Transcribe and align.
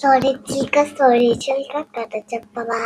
Story 0.00 0.28
చిల్క 0.28 0.82
story 0.82 1.32
చిల్క 1.32 1.80
కథ 1.80 2.22
చెప్పవా 2.34 2.78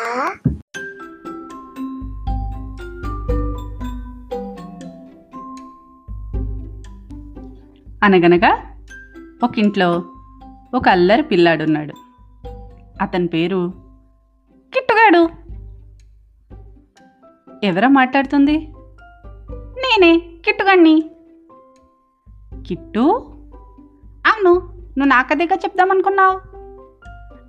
అనగనగా 8.02 8.80
ఒక 9.44 9.58
ఇంట్లో 9.58 10.02
ఒక 10.74 10.88
అల్లరి 10.88 11.22
పిల్లాడున్నాడు. 11.22 11.94
అతని 13.00 13.26
పేరు 13.26 13.72
కిట్టుగాడు. 14.74 15.28
ఎవరా 17.66 17.88
మాట్లాడుతుంది? 17.88 18.58
నేనే 19.52 20.40
కిట్టుగాడిని. 20.44 21.10
కిట్టు? 22.66 23.34
అవును 24.26 24.54
నువ్వు 24.80 25.04
నా 25.04 25.22
కథేగా 25.22 25.56
చెప్దామనుకున్నావు? 25.56 26.53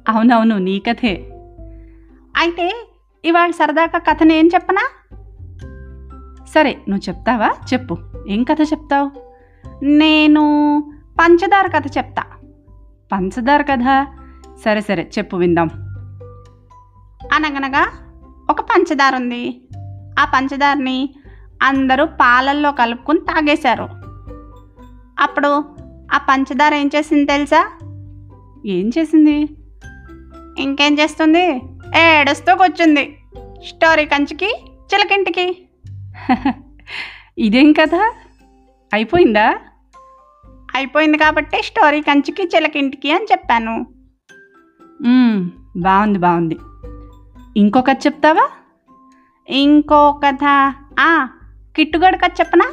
అవునవును 0.08 0.58
నీ 0.58 0.80
కథే. 0.80 1.14
అయితే 2.38 2.88
ఇవాళ 3.26 3.52
సరదాగా 3.52 3.98
కథని 3.98 4.34
ఏం 4.34 4.50
చెప్పనా? 4.54 4.82
సరే 6.54 6.78
నువ్వు 6.90 7.10
చెప్తావా? 7.10 7.56
చెప్పు. 7.74 7.98
ఏం 8.28 8.44
కథ 8.44 8.58
చెప్తావు? 8.62 9.12
నేను 9.84 10.44
పంచదార 11.20 11.68
కథ 11.68 11.98
చెప్తా. 11.98 12.24
పంచదార 13.12 13.62
కథ? 13.62 14.06
సరే 14.66 14.82
సరే 14.82 15.12
చెప్పు 15.18 15.38
విందాం. 15.38 15.70
అనగనగా 17.34 17.88
ఒక 18.50 18.62
పంచదార 18.62 19.16
ఉంది. 19.16 19.68
ఆ 20.20 20.26
పంచదారని 20.26 21.16
అందరూ 21.64 22.06
పాలల్లో 22.06 22.72
కలుపుకొని 22.72 23.20
తాగేశారు. 23.20 23.84
అప్పుడు 25.20 25.64
ఆ 26.14 26.18
పంచదార 26.18 26.74
ఏం 26.74 26.90
చేసింది 26.96 27.26
తెలుసా? 27.26 27.72
ఏం 28.66 28.92
చేసింది? 28.98 29.58
ఇంకేం 30.66 31.00
చేస్తుంది? 31.00 31.62
ఏడుస్తూ 31.98 32.56
కూర్చుంది. 32.56 33.18
స్టోరీ 33.68 34.06
కంచికి 34.06 34.56
చిలకింటికి. 34.94 35.68
ఇదేం 37.38 37.74
కదా 37.74 38.14
అయిపోయిందా? 38.94 39.58
అయిపోయింది 40.76 41.18
కాబట్టి 41.18 41.64
స్టోరీ 41.64 42.02
కంచికి 42.02 42.44
చిలకింటికి 42.44 43.12
అని 43.12 43.26
చెప్పాను. 43.32 43.86
బాగుంది 45.78 46.20
బాగుంది. 46.20 46.58
ఇంకో 47.58 47.82
కథ 47.82 47.98
చెప్తావా? 48.06 48.50
ఇంకో 49.50 50.22
కథ. 50.26 50.74
ఆ, 51.00 51.28
కిట్టుగాడి 51.76 52.18
కథ 52.18 52.32
చెప్పనా? 52.40 52.72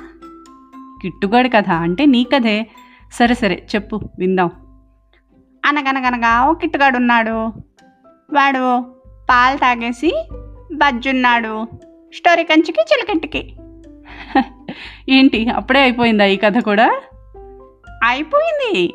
కిట్టుగాడి 1.02 1.48
కథ 1.48 1.70
అంటే 1.70 2.06
నీ 2.06 2.24
కథే. 2.24 2.70
సరే 3.12 3.34
సరే 3.34 3.66
చెప్పు 3.74 4.00
విందాం. 4.18 4.50
అనగనగనగా 5.64 6.50
ఓ 6.50 6.54
కిట్టుగాడు 6.54 6.96
ఉన్నాడు 6.96 7.52
వాడు 8.32 8.80
పాలు 9.30 9.56
తాగేసి 9.56 10.28
బజ్జున్నాడు. 10.74 11.66
స్టోరీ 12.14 12.44
కంచికి 12.44 12.80
చిలకింటికి. 12.80 13.56
ఏంటి 15.08 15.48
అప్పుడే 15.48 15.80
అయిపోయిందా 15.80 16.24
ఈ 16.24 16.36
కథ 16.36 16.58
కూడా? 16.58 17.00
అయిపోయింది. 18.04 18.94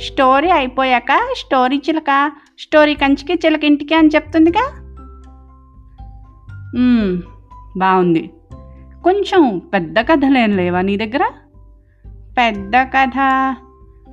స్టోరీ 0.00 0.50
అయిపోయాక 0.50 1.34
స్టోరీ 1.36 1.82
చిలక 1.88 2.32
స్టోరీ 2.58 2.94
కంచికి 2.94 3.46
చిలకింటికి 3.46 3.94
అని 3.94 4.08
చెప్తుందిగా? 4.08 4.84
బాగుంది. 7.76 8.30
కొంచెం 9.04 9.58
పెద్ద 9.58 10.00
కథలేం 10.00 10.56
లేవా 10.56 10.80
నీ 10.80 10.96
దగ్గర? 10.96 11.30
పెద్ద 12.38 12.72
కథ? 12.76 13.18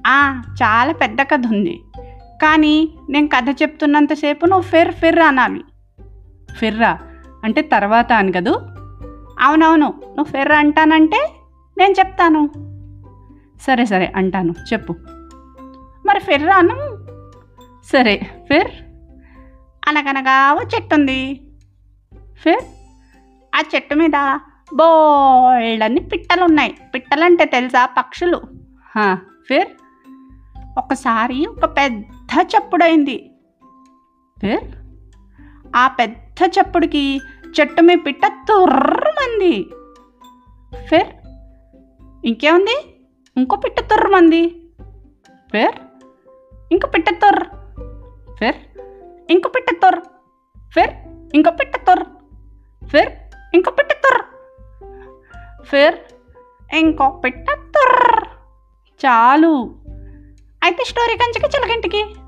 ఆ, 0.08 0.42
చాలా 0.64 0.94
పెద్ద 0.94 1.22
కథ 1.22 1.48
ఉంది. 1.48 1.82
కానీ 2.46 2.76
నేను 3.10 3.28
కథ 3.28 3.48
చెప్తున్నంతసేపు 3.62 4.46
నువ్వు 4.46 4.66
ఫిర్ 4.72 4.92
ఫిర్ 5.02 5.20
అనాలి. 5.20 5.62
ఫిర్రా 6.60 6.92
అంటే 7.44 7.62
తర్వాత 7.74 8.12
అని 8.14 8.32
కదూ? 8.32 8.54
అవునవును 9.40 9.90
నువ్వు 10.08 10.30
ఫిర్ 10.32 10.52
అంటానంటే 10.52 11.20
నేను 11.78 11.94
చెప్తాను. 12.00 12.42
సరే 13.62 13.86
సరే 13.86 14.08
అంటాను 14.16 14.54
చెప్పు. 14.74 14.94
మరి 16.06 16.20
ఫిర్రా 16.20 16.56
అను? 16.56 16.76
సరే 17.92 18.16
ఫిర్? 18.50 18.72
అనగనగా 19.88 20.38
ఓ 20.54 20.62
చెట్టు 20.74 20.96
ఉంది 20.96 21.20
ఫిర్? 22.44 22.64
ఆ 23.54 23.62
చెట్టు 23.76 23.96
మీద 23.96 24.18
బోల్డన్ని 24.74 26.02
పిట్టలు 26.12 26.44
ఉన్నాయి 26.44 26.74
పిట్టలంటే 26.94 27.46
తెలుసా 27.46 27.86
పక్షులు? 27.98 28.42
ఫిర్? 29.50 29.72
ఒకసారి 30.78 31.40
ఒక 31.50 31.66
పెద్ద 31.78 32.04
చప్పుడైంది. 32.42 33.32
ఫిర్ 34.38 34.66
ఆ 35.76 35.88
పెద్ద 35.88 36.46
చప్పుడుకి 36.46 37.22
చెట్టు 37.60 37.82
మీ 37.82 37.96
పిట్ట 37.96 38.28
తుర్రమంది. 38.28 39.56
ఫిర్ 40.90 41.12
ఇంకేముంది? 42.26 43.06
ఇంకో 43.38 43.56
పిట్ట 43.56 43.80
తుర్రమంది. 43.80 44.42
ఫిర్ 45.52 45.76
ఇంకో 46.72 46.88
పిట్ట 46.88 47.10
తుర్ర 47.10 47.46
ఫిర్ 48.40 48.56
ఇంకో 49.30 49.50
పిట్ట 49.50 49.70
తుర్ర 49.72 50.02
ఫిర్ 50.74 50.94
ఇంకో 51.34 51.52
పిట్ట 51.52 51.76
తుర్ర 51.76 52.06
ఫిర్ 52.88 53.12
ఇంకో 53.54 53.72
పిట్ట 53.72 53.92
తుర్ర 53.94 54.22
ఫిర్ 55.64 55.96
ఇంకో 56.76 57.10
పిట్ట 57.26 57.48
తుర్ర 57.52 58.26
చాలు. 59.06 59.76
అయితే 60.64 60.84
స్టోరీ 60.84 61.18
కంచికి 61.18 61.48
చిలకంటికి. 61.58 62.25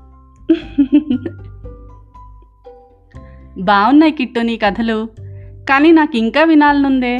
బాగున్నాయి 3.58 4.12
కిట్టు 4.12 4.40
నీ 4.40 4.56
కథలు. 4.56 5.08
కానీ 5.70 5.92
నాకు 5.92 6.16
ఇంకా 6.16 6.44
వినాలనుందే. 6.44 7.16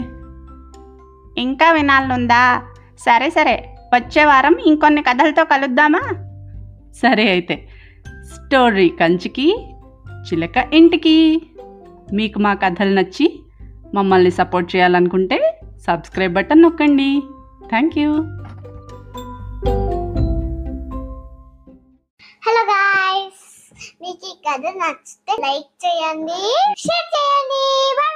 ఇంకా 1.39 1.73
వినాలనుందా? 1.73 2.63
సరే 2.99 3.31
సరే. 3.31 3.75
వచ్చే 3.95 4.25
వారం 4.25 4.57
ఇంకొన్ని 4.67 5.03
కథలతో 5.03 5.45
కలుద్దామా? 5.45 6.01
సరే 6.93 7.31
అయితే. 7.31 7.69
స్టోరీ 8.09 8.89
కంచికి 8.89 9.67
చిలక 10.11 10.69
ఇంటికి. 10.73 11.43
మీకు 12.13 12.39
మా 12.39 12.55
కథలు 12.55 12.95
నచ్చి 12.95 13.43
మమ్మల్ని 13.95 14.31
సపోర్ట్ 14.31 14.77
చేయాలనుకుంటే 14.77 15.61
సబ్స్క్రైబ్ 15.87 16.35
బటన్ 16.35 16.63
నొక్కండి. 16.63 17.23
Thank 17.69 17.99
you. 17.99 18.15
మీకు 24.03 24.27
ఈ 24.33 24.35
కథ 24.47 24.65
నచ్చితే 24.81 25.35
లైక్ 25.45 25.73
చేయండి 25.85 26.41
షేర్ 26.85 27.09
చేయండి. 27.15 27.63
బాయ్ 27.99 28.15